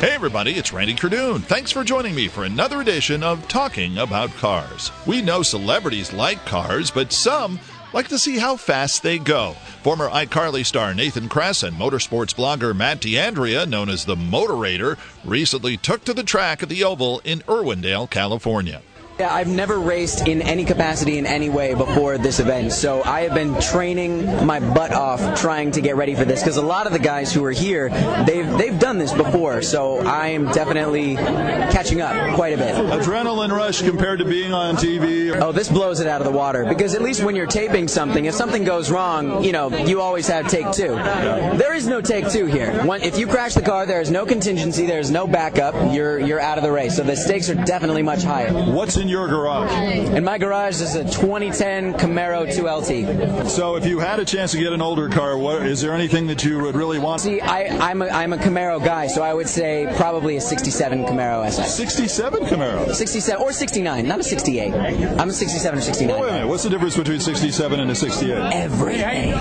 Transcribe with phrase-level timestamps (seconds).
[0.00, 1.42] Hey, everybody, it's Randy Cardoon.
[1.42, 4.90] Thanks for joining me for another edition of Talking About Cars.
[5.06, 7.60] We know celebrities like cars, but some
[7.92, 9.52] like to see how fast they go.
[9.82, 15.76] Former iCarly star Nathan Kress and motorsports blogger Matt D'Andrea, known as the Motorator, recently
[15.76, 18.80] took to the track at the Oval in Irwindale, California.
[19.18, 23.20] Yeah, I've never raced in any capacity in any way before this event, so I
[23.22, 26.86] have been training my butt off trying to get ready for this because a lot
[26.86, 27.90] of the guys who are here,
[28.26, 32.74] they've they've done this before, so I am definitely catching up quite a bit.
[32.74, 35.38] Adrenaline rush compared to being on TV.
[35.38, 38.24] Oh, this blows it out of the water because at least when you're taping something,
[38.24, 40.94] if something goes wrong, you know, you always have take two.
[40.94, 42.72] There is no take two here.
[42.86, 45.74] One, if you crash the car, there is no contingency, there is no backup.
[45.94, 48.50] You're you're out of the race, so the stakes are definitely much higher.
[48.50, 49.70] What's in your garage?
[50.14, 53.48] In my garage is a 2010 Camaro 2LT.
[53.48, 56.28] So if you had a chance to get an older car, what, is there anything
[56.28, 57.20] that you would really want?
[57.20, 61.04] See, I, I'm, a, I'm a Camaro guy, so I would say probably a 67
[61.04, 61.76] Camaro SS.
[61.76, 62.94] 67 Camaro?
[62.94, 64.72] 67 or 69, not a 68.
[64.74, 66.20] I'm a 67 or 69.
[66.20, 68.30] Wait a minute, what's the difference between 67 and a 68?
[68.52, 69.32] Everything.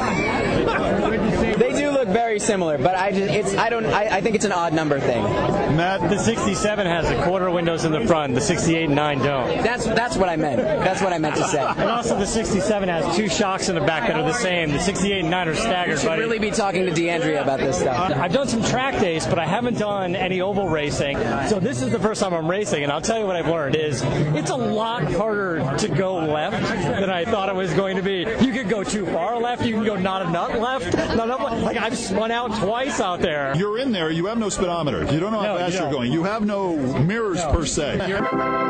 [1.59, 4.45] they do look very similar, but I just, it's I don't I, I think it's
[4.45, 5.21] an odd number thing.
[5.77, 8.33] Matt, The 67 has the quarter windows in the front.
[8.33, 9.63] The 68 and 9 don't.
[9.63, 10.57] That's that's what I meant.
[10.57, 11.63] That's what I meant to say.
[11.63, 14.71] And also, the 67 has two shocks in the back that are the same.
[14.71, 16.21] The 68 and 9 are staggered, Should buddy.
[16.23, 18.11] really be talking to D'Andrea about this stuff.
[18.17, 21.17] I've done some track days, but I haven't done any oval racing.
[21.49, 23.75] So this is the first time I'm racing, and I'll tell you what I've learned
[23.75, 24.01] is
[24.35, 26.61] it's a lot harder to go left
[26.99, 28.25] than I thought it was going to be.
[28.43, 31.61] You could go too far left, you can go not enough left, not enough left.
[31.63, 33.53] Like I've spun out twice out there.
[33.55, 34.99] you're in there, you have no speedometer.
[35.11, 35.93] You don't know how No, fast you you're don't.
[35.93, 36.11] going.
[36.11, 37.97] You have no mirrors per se.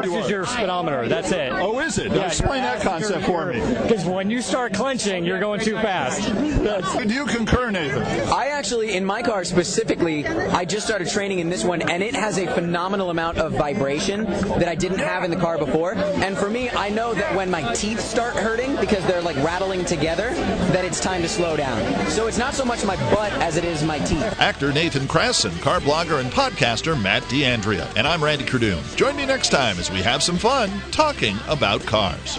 [0.04, 1.08] This is your speedometer.
[1.08, 1.52] That's it.
[1.54, 2.12] Oh, is it?
[2.14, 3.60] Explain that concept for me.
[3.60, 6.22] Because when you start clenching, you're going too fast.
[6.64, 8.04] That's- Do you concur, Nathan?
[8.30, 12.16] I actually, in my car specifically, I just started training in this one, and it
[12.16, 15.94] has a phenomenal amount of vibration that I didn't have in the car before.
[15.95, 19.86] And for me, I know that when my teeth start hurting because they're like rattling
[19.86, 20.30] together,
[20.73, 21.80] that it's time to slow down.
[22.10, 24.40] So it's not so much my butt as it is my teeth.
[24.40, 27.92] Actor Nathan Kress and car blogger and podcaster Matt D'Andrea.
[27.98, 28.84] And I'm Randy Cardoon.
[28.95, 32.38] Join me next time as we have some fun talking about cars.